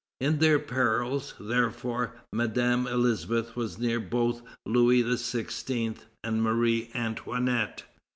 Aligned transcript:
In 0.19 0.39
their 0.39 0.57
perils, 0.57 1.35
therefore, 1.39 2.15
Madame 2.33 2.87
Elisabeth 2.87 3.55
was 3.55 3.77
near 3.77 3.99
both 3.99 4.41
Louis 4.65 5.03
XVI. 5.03 5.95
and 6.23 6.41
Marie 6.41 6.89
Antoinette. 6.95 7.83